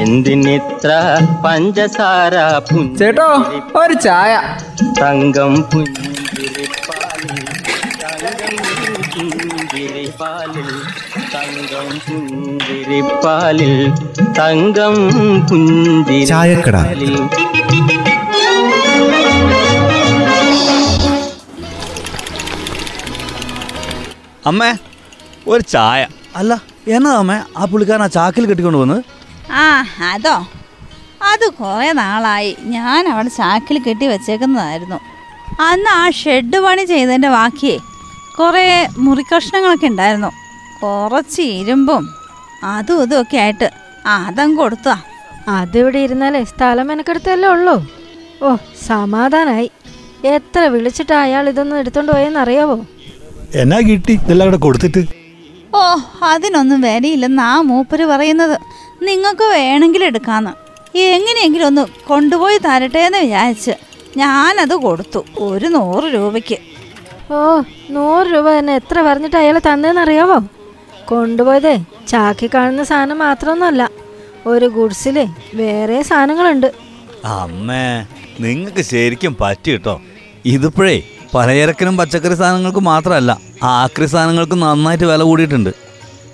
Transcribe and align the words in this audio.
എന്തിനിത്ര 0.00 0.90
പഞ്ചസാര 1.44 2.34
ചേട്ടോ 2.98 3.28
ഒരു 3.80 3.92
ചായ. 3.92 4.32
തങ്കം 5.00 5.54
പുഞ്ചിരിപ്പാലിൽ 5.70 7.38
തങ്കം 8.04 8.68
പുഞ്ചിരിപ്പാലിൽ 9.66 10.70
തങ്കം 11.34 11.88
പുഞ്ചിരിപ്പാലിൽ 12.08 13.74
തങ്കം. 14.38 14.96
പുഞ്ചിരിപ്പാലിൽ 15.50 17.14
അമ്മേ 24.46 24.70
ഒരു 25.48 25.62
ചായ. 25.62 26.06
അല്ല 26.36 26.52
എന്നതാ 26.88 27.16
അമ്മേ 27.16 27.38
ആ 27.56 27.64
പുള്ളിക്കാരൻ 27.64 28.02
ആ 28.02 28.06
ചാക്കിൽ 28.06 28.46
കെട്ടിക്കൊണ്ട് 28.46 28.78
വന്ന് 28.78 29.19
ആ 29.52 29.84
അതോ? 30.12 30.36
അത് 31.30 31.46
കുറേ 31.60 31.92
നാളായി. 31.92 32.56
ഞാൻ 32.74 33.08
അവിടെ 33.12 33.28
ചാക്കിൽ 33.28 33.78
കെട്ടി 33.78 34.06
വെച്ചേക്കുന്നതായിരുന്നു. 34.06 34.98
അന്ന് 35.60 35.90
ആ 35.90 36.10
ഷെഡ് 36.10 36.58
പണി 36.64 36.84
ചെയ്തതിന്റെ 36.84 37.28
ബാക്കിയേ 37.28 37.76
കുറേ 38.38 38.64
മുറിക്കഷ്ണങ്ങളൊക്കെ 38.98 39.86
ഉണ്ടായിരുന്നു. 39.86 40.30
കുറച്ച് 40.82 41.42
ഇരുമ്പും 41.42 42.04
അതും 42.64 43.02
ഇതും 43.02 43.20
ഒക്കെ 43.22 43.36
ആയിട്ട് 43.36 43.68
അതങ്ങ് 44.06 44.56
കൊടുത്താ 44.56 44.94
അതിവിടെ 45.48 45.98
ഇരുന്നാലേ 45.98 46.44
സ്ഥലം 46.44 46.86
മെനക്കെടുത്തല്ലേ 46.88 47.48
ഉള്ളൂ? 47.48 47.76
ഓ 48.42 48.56
സമാധാനായി. 48.86 49.70
എത്ര 50.24 50.60
വിളിച്ചിട്ട് 50.74 51.14
അയാൾ 51.14 51.48
ഇതൊന്നും 51.48 51.78
എടുത്തോണ്ട് 51.78 52.12
പോയെന്ന് 52.12 52.40
അറിയാവോ 52.40 52.76
എന്നാ 53.54 53.78
കിട്ടി? 53.88 54.12
ഇതെല്ലാം 54.12 54.48
കൂടെ 54.48 54.56
കൊടുത്തിട്ട്. 54.56 55.02
ഓ 55.74 55.80
അതിനൊന്നും 56.22 56.80
വിലയില്ലെന്ന് 56.80 57.42
ആ 57.42 57.60
മൂപ്പര് 57.60 58.04
പറയുന്നത്. 58.06 58.56
നിങ്ങൾക്ക് 59.02 59.42
വേണമെങ്കിൽ 59.42 60.04
എടുക്കാന്ന്. 60.04 60.52
എങ്ങനെയെങ്കിലും 60.96 61.66
ഒന്ന് 61.66 61.86
കൊണ്ടുപോയി 62.06 62.58
തരട്ടെ 62.58 62.98
എന്ന് 62.98 63.18
വിചാരിച്ച് 63.18 63.70
ഞാനത് 64.16 64.74
കൊടുത്തു. 64.74 65.24
ഒരു 65.38 65.66
നൂറ് 65.66 66.04
രൂപയ്ക്ക്. 66.04 66.58
ഓ 67.32 67.60
നൂറ് 67.90 68.26
രൂപ 68.26 68.50
തന്നെ. 68.50 68.74
എത്ര 68.74 69.02
പറഞ്ഞിട്ട് 69.02 69.36
അയാൾ 69.36 69.58
തന്നേന്ന് 69.58 70.00
അറിയാവോ 70.00 70.38
കൊണ്ടുപോയതേ 71.04 71.74
ചാക്കി 72.08 72.50
കാണുന്ന 72.54 72.84
സാധനം 72.84 73.18
മാത്രമൊന്നുമല്ല. 73.18 73.90
ഒരു 74.46 74.66
ഗുഡ്സിൽ 74.66 75.28
വേറെ 75.54 76.02
സാധനങ്ങളുണ്ട്. 76.02 76.72
അമ്മേ 77.24 78.06
നിങ്ങൾക്ക് 78.40 78.82
ശരിക്കും 78.82 79.36
പറ്റി 79.40 79.70
കേട്ടോ. 79.70 80.00
ഇതിപ്പോഴേ 80.44 81.02
പലചരക്കിനും 81.34 81.96
പച്ചക്കറി 81.96 82.34
സാധനങ്ങൾക്ക് 82.34 82.78
മാത്രമല്ല 82.78 83.40
ആക്രി 83.62 84.06
സാധനങ്ങൾക്ക് 84.06 84.54
നന്നായിട്ട് 84.62 85.04
വില 85.04 85.22
കൂടിയിട്ടുണ്ട്. 85.22 85.70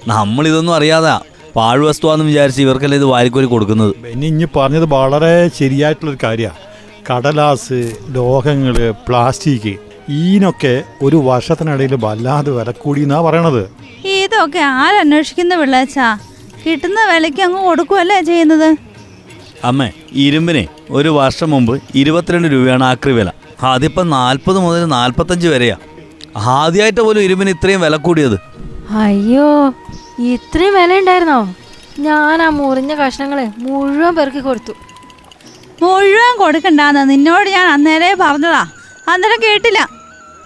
നമ്മളിതൊന്നും 0.07 0.75
അറിയാതെ. 0.75 1.36
പാഴ്വസ്തുവാന്ന് 1.57 2.25
വിചാരിച്ച് 2.31 2.61
ഇവർക്കല്ലേ 2.65 2.97
ഇത് 3.01 3.05
വാരിക്കോരി 3.13 3.47
കൊടുക്കുന്നത്? 3.53 3.93
ഇനി 4.15 4.27
ഇനി 4.33 4.47
പറഞ്ഞത് 4.57 4.87
വളരെ 4.95 5.35
ശരിയായിട്ടുള്ളൊരു 5.59 6.21
കാര്യമാണ് 6.25 6.63
കടലാസ് 7.09 7.79
ലോഹങ്ങൾ 8.17 8.77
പ്ലാസ്റ്റിക് 9.07 9.75
ഈനൊക്കെ 10.23 10.75
ഒരു 11.07 11.19
വർഷത്തിനിടയിൽ 11.29 11.95
വല്ലാതെ 12.05 12.51
വില 12.57 12.71
കൂടി 12.83 13.01
എന്നാ 13.07 13.19
പറയണത്. 13.27 13.63
ഇതൊക്കെ 14.17 14.63
ആരന്വേഷിക്കുന്ന 14.83 15.55
പിള്ളേച്ചാ? 15.61 16.09
കിട്ടുന്ന 16.65 17.01
വിലയ്ക്ക് 17.13 17.43
അങ്ങ് 17.47 17.61
കൊടുക്കുമല്ലേ 17.69 18.19
ചെയ്യുന്നത്? 18.31 18.69
അമ്മേ 19.71 19.89
ഇരുമ്പിനെ 20.25 20.65
ഒരു 20.99 21.11
വർഷം 21.21 21.49
മുമ്പ് 21.55 21.75
ഇരുപത്തിരണ്ട് 22.03 22.49
രൂപയാണ് 22.55 22.85
ആക്രി 22.91 23.13
വില. 23.19 23.31
അതിപ്പം 23.75 24.07
നാൽപ്പത് 24.19 24.59
മുതൽ 24.67 24.83
നാൽപ്പത്തഞ്ച് 24.97 25.49
വരെയാ. 25.55 25.77
ആദ്യമായിട്ട് 26.59 27.01
പോലും 27.01 27.23
ഇരുമ്പിന് 27.27 27.51
ഇത്രയും 27.57 27.81
വില 27.87 27.97
കൂടിയത്. 28.09 28.37
അയ്യോ 28.91 29.75
ഇത്രയും 30.19 30.75
വില 30.75 30.99
ഉണ്ടായിരുന്നോ 30.99 31.55
ഞാൻ 31.99 32.43
ആ 32.43 32.49
മുറിഞ്ഞ 32.49 32.95
കഷ്ണങ്ങളെ 32.95 33.53
മുഴുവൻ 33.59 34.15
പെറുക്കി 34.15 34.39
കൊടുത്തു. 34.39 34.73
മുഴുവൻ 35.83 36.39
കൊടുക്കണ്ടെന്ന് 36.39 37.11
നിന്നോട് 37.11 37.51
ഞാൻ 37.51 37.67
അന്നേരേ 37.67 38.15
പറഞ്ഞതാ. 38.15 38.67
അന്നേരം 39.09 39.39
കേട്ടില്ല. 39.43 39.89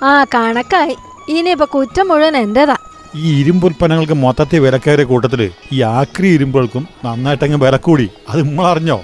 ആ 0.03 0.25
കണക്കായി. 0.25 0.97
ഇനിയിപ്പോ 1.29 1.67
കുറ്റം 1.75 2.09
മുഴുവൻ 2.09 2.37
എന്റേതാ. 2.37 2.77
ഈ 3.15 3.41
ഇരുമ്പ് 3.41 3.67
ഉൽപ്പന്നങ്ങൾക്ക് 3.67 4.13
മൊത്തത്തിൽ 4.13 4.59
വിലക്കയറിയ 4.59 5.05
കൂട്ടത്തിൽ 5.05 5.51
ഈ 5.73 5.81
ആക്രി 5.81 6.29
ഇരുമ്പുകൾക്കും 6.29 6.89
നന്നായിട്ടങ്ങ് 7.05 7.57
വില 7.57 7.77
കൂടി 7.77 8.11
അത് 8.29 8.49
നമ്മളറിഞ്ഞോ 8.49 9.03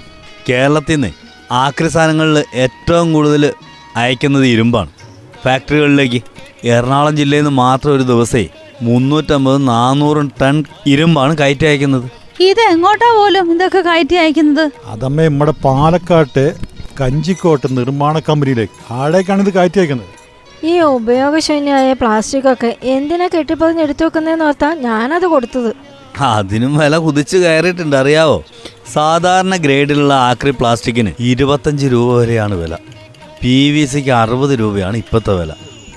കേരളത്തിൽ 0.49 0.93
നിന്ന് 0.93 1.11
ആക്രി 1.51 1.87
സാധനങ്ങളിൽ 1.87 2.43
ഏറ്റവും 2.55 3.13
കൂടുതൽ 3.13 3.53
അയക്കുന്നത് 3.95 4.45
ഇരുമ്പാണ്. 4.45 4.89
ഫാക്ടറികളിലേക്ക് 5.45 6.21
എറണാകുളം 6.67 7.17
ജില്ലയിൽ 7.17 7.41
നിന്ന് 7.41 7.57
മാത്രം 7.57 7.95
ഒരു 7.95 8.03
ദിവസേ 8.03 8.49
മുന്നൂറ്റമ്പത് 8.81 9.67
നാനൂറും 9.67 10.31
ടൺ 10.41 10.63
ഇരുമ്പാണ് 10.87 11.37
കയറ്റി 11.37 11.65
അയക്കുന്നത്. 11.65 12.07
ഇത് 12.41 12.61
എങ്ങോട്ടാ 12.61 13.09
പോലും 13.17 13.51
ഇതൊക്കെ 13.53 13.79
കയറ്റി 13.79 14.15
അയക്കുന്നത്? 14.15 14.71
അതമ്മ 14.85 15.21
നമ്മുടെ 15.21 15.51
പാലക്കാട്ട് 15.65 16.55
കഞ്ചിക്കോട്ട് 17.01 17.67
നിർമ്മാണ 17.77 18.19
കമ്പനിയിലേക്ക് 18.19 18.93
ആടേക്കാണ് 18.93 19.41
ഇത് 19.41 19.53
കയറ്റി 19.53 19.79
അയക്കുന്നത്. 19.79 20.13
ഈ 20.63 20.79
ഉപയോഗശൂന്യമായ 20.79 21.93
പ്ലാസ്റ്റിക് 21.93 22.49
ഒക്കെ 22.53 22.75
എന്തിനാ 22.83 23.27
കെട്ടിപ്പതിഞ്ഞ് 23.33 23.83
എടുത്തു 23.83 24.03
വെക്കുന്നതെന്ന് 24.05 24.45
ഓർത്താ 24.45 24.73
ഞാനത് 24.73 25.25
കൊടുത്തത്. 25.25 25.71
അതിനും 26.21 26.77
വില 26.77 26.97
കുതിച്ച് 26.97 27.37
കയറിയിട്ടുണ്ട് 27.37 27.95
അറിയാവോ? 27.95 28.43
സാധാരണ 28.93 29.55
ഗ്രേഡിലുള്ള 29.55 30.13
ആക്രി 30.13 30.51
പ്ലാസ്റ്റിക്കിന് 30.51 31.11
ഇരുപത്തഞ്ച് 31.19 31.85
രൂപ 31.85 32.19
വരെയാണ് 32.19 32.55
വില. 32.55 32.75
പി 33.41 33.71
വി 33.71 33.85
സിക്ക് 33.85 34.09
അറുപത് 34.09 34.59
രൂപയാണ് 34.59 34.97
ഇപ്പോഴത്തെ 34.97 35.33
വില. 35.33 35.51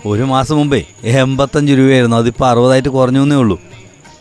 ഒരു 0.06 0.22
മാസം 0.22 0.56
മുമ്പേ 0.56 0.84
എൺപത്തഞ്ച് 1.04 1.72
രൂപയായിരുന്നു. 1.72 2.16
അതിപ്പോൾ 2.16 2.48
അറുപതായിട്ട് 2.48 2.88
കുറഞ്ഞു 2.88 3.20
എന്നേ 3.20 3.36
ഉള്ളൂ. 3.36 3.60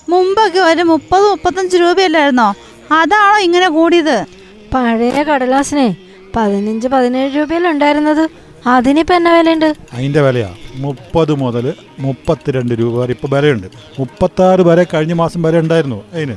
മുമ്പൊക്കെ 0.09 0.59
ഒരു 0.59 0.83
മുപ്പത് 0.83 1.21
മുപ്പത്തഞ്ച് 1.21 1.77
രൂപയല്ലായിരുന്നോ? 1.77 2.53
അതാണോ 2.91 3.39
ഇങ്ങനെ 3.39 3.69
കൂടിയത്? 3.69 4.25
പഴയ 4.73 5.23
കടലാസിനെ 5.23 5.95
പതിനഞ്ച് 6.35 6.87
പതിനേഴ് 6.87 7.35
രൂപയല്ലേ 7.35 7.69
ഉണ്ടായിരുന്നത്? 7.71 8.29
അതിനിപ്പോ 8.67 9.15
എന്നാ 9.15 9.39
വിലയുണ്ട്? 9.39 9.75
അതിന്റെ 9.93 10.21
വിലയാ. 10.21 10.49
മുപ്പത് 10.75 11.33
മുതൽ 11.33 11.73
മുപ്പത്തിരണ്ട് 11.99 12.73
രൂപ 12.79 13.01
വരെ 13.01 13.11
ഇപ്പൊ 13.11 13.37
വിലയുണ്ട്. 13.37 13.67
മുപ്പത്തി 13.99 14.43
ആറ് 14.43 14.61
വരെ 14.61 14.85
കഴിഞ്ഞ 14.93 15.13
മാസം 15.13 15.41
വരെ 15.41 15.59
ഉണ്ടായിരുന്നു 15.59 16.03
അതിന്. 16.13 16.35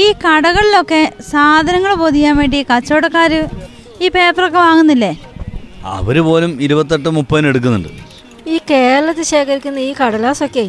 ഈ 0.00 0.12
കടകളിലൊക്കെ 0.12 1.12
സാധനങ്ങൾ 1.30 1.94
പൊതിയാൻ 1.94 2.36
വേണ്ടി 2.36 2.62
കച്ചവടക്കാര് 2.62 3.48
ഈ 4.02 4.08
പേപ്പറൊക്കെ 4.08 4.58
വാങ്ങുന്നില്ലേ? 4.58 5.16
അവർ 5.84 6.20
പോലും 6.20 6.62
ഇരുപത്തെട്ട് 6.62 7.08
മുപ്പതിന് 7.08 7.46
എടുക്കുന്നുണ്ട്. 7.46 7.88
ഈ 8.50 8.58
കേരളത്തിൽ 8.70 9.24
ശേഖരിക്കുന്ന 9.32 9.78
ഈ 9.78 9.94
കടലാസൊക്കെ 10.00 10.64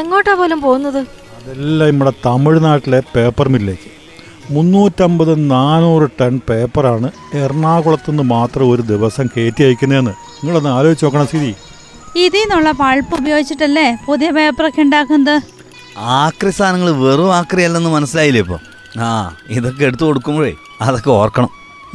എങ്ങോട്ടാ 0.00 0.32
പോലും 0.40 0.60
പോകുന്നത്? 0.60 1.00
അതെല്ലാം 1.38 1.88
നമ്മുടെ 1.90 2.12
തമിഴ്നാട്ടിലെ 2.26 3.00
പേപ്പർ 3.14 3.48
മില്ലേക്ക് 3.54 3.90
മുന്നൂറ്റമ്പത് 4.54 5.32
നാനൂറ് 5.50 6.06
ടൺ 6.20 6.34
പേപ്പറാണ് 6.48 7.08
എറണാകുളത്ത് 7.40 8.10
നിന്ന് 8.10 8.24
മാത്രം 8.36 8.70
ഒരു 8.72 8.82
ദിവസം 8.92 9.26
കയറ്റി 9.34 9.62
അയക്കുന്നതെന്ന് 9.66 10.14
നിങ്ങളൊന്ന് 10.40 10.70
ആലോചിച്ച് 10.76 11.04
നോക്കണം 11.06 11.28
സ്ഥിതി. 11.30 11.52
ഇതിൽ 12.24 12.42
നിന്നുള്ള 12.42 12.70
പൾപ്പ് 12.82 13.14
ഉപയോഗിച്ചിട്ടല്ലേ 13.20 13.86
പുതിയ 14.06 14.30
പേപ്പറൊക്കെ 14.38 14.80
ഉണ്ടാക്കുന്നത്? 14.86 15.36
ആക്രി 16.22 16.50
സാധനങ്ങൾ 16.50 16.90
വെറും 17.04 17.34
ആക്രി 17.38 17.64
അല്ലെന്ന് 17.68 17.90
മനസ്സിലായില്ലേ 17.96 18.42
ഇപ്പോൾ 18.44 18.60
ആ 19.06 19.10
ഇതൊക്കെ 19.56 19.84
എടുത്തു 19.88 20.04
കൊടുക്കുമ്പോഴേ 20.04 20.52
അതൊക്കെ 20.86 21.10
ഓർക്കണം. 21.10 21.50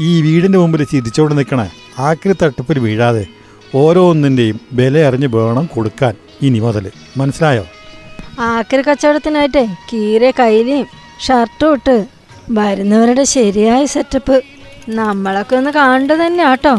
ഈ 0.08 0.12
വീടിന്റെ 0.26 0.58
മുമ്പിൽ 0.62 0.84
ചിരിച്ചോണ്ട് 0.94 1.36
നിൽക്കണേ. 1.40 1.68
ആക്രി 2.09 2.34
തട്ടിപ്പിൽ 2.42 2.80
വീഴാതെ. 2.80 3.26
ഓരോന്നിന്റെയും 3.75 4.59
വില 4.72 4.97
അറിഞ്ഞ് 5.07 5.28
വേണം 5.28 5.69
കൊടുക്കാൻ. 5.73 6.16
ഇനി 6.41 6.59
മുതൽ 6.59 6.91
മനസ്സിലായോ? 7.17 7.66
ആക്രി 8.39 8.81
കച്ചവടത്തിനായിട്ടേ 8.81 9.66
കീരെ 9.89 10.31
കയ്യിലെയും 10.31 10.88
ഷർട്ടും 11.28 11.73
ഇട്ട് 11.73 12.05
വരുന്നവരുടെ 12.50 13.23
ശരിയായ 13.23 13.85
സെറ്റപ്പ് 13.85 14.41
നമ്മളൊക്കെ 14.89 15.55
ഒന്ന് 15.55 15.72
കാണേണ്ടത് 15.72 16.19
തന്നെയാട്ടോ 16.19 16.75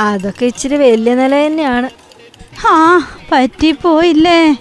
അതൊക്കെ 0.00 0.46
ഇച്ചിരി 0.46 0.76
വലിയ 0.76 1.14
നില 1.14 1.46
തന്നെയാണ്. 1.46 1.90
ആ 2.66 2.76
പറ്റിപ്പോയില്ലേ? 3.32 4.56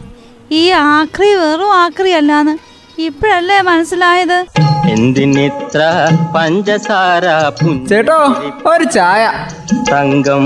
ഈ 0.51 0.69
ആക്രി 0.69 1.35
വെറും 1.35 1.75
ആക്രി 1.75 2.11
അല്ലാന്ന് 2.11 2.57
ഇപ്പോഴല്ലേ 2.99 3.61
മനസ്സിലായത്? 3.61 4.45
എന്തിനിത്ര 4.89 5.81
പഞ്ചസാര 6.35 7.25
ചേട്ടോ 7.89 8.19
ഒരു 8.65 8.83
ചായ. 8.83 9.31
തങ്കം 9.91 10.45